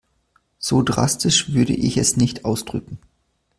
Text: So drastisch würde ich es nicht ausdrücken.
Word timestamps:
So 0.57 0.81
drastisch 0.81 1.53
würde 1.53 1.73
ich 1.75 1.95
es 1.95 2.17
nicht 2.17 2.43
ausdrücken. 2.43 2.97